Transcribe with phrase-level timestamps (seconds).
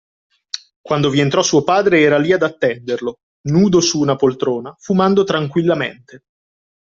[0.81, 3.19] Quando vi entrò suo padre era lì ad attenderlo,
[3.49, 6.23] nudo su una poltrona, fumando tranquillamente.